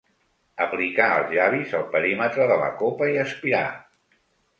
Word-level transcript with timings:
Aplicar 0.63 1.09
els 1.17 1.35
llavis 1.35 1.75
al 1.79 1.85
perímetre 1.95 2.47
de 2.53 2.57
la 2.63 2.71
copa 2.79 3.11
i 3.13 3.21
aspirar. 3.25 3.63